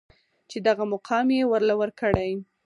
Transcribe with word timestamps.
چې 0.49 0.57
دغه 0.67 0.83
مقام 0.93 1.27
يې 1.35 1.43
ورله 1.51 1.75
ورکړې. 1.81 2.31